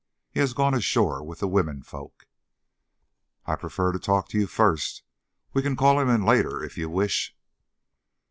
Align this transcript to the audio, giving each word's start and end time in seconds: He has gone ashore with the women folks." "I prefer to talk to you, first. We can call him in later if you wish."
He 0.31 0.39
has 0.39 0.53
gone 0.55 0.73
ashore 0.73 1.21
with 1.21 1.41
the 1.41 1.47
women 1.47 1.83
folks." 1.83 2.25
"I 3.45 3.55
prefer 3.55 3.91
to 3.91 3.99
talk 3.99 4.29
to 4.29 4.39
you, 4.39 4.47
first. 4.47 5.03
We 5.53 5.61
can 5.61 5.75
call 5.75 5.99
him 5.99 6.09
in 6.09 6.23
later 6.23 6.63
if 6.63 6.75
you 6.75 6.89
wish." 6.89 7.35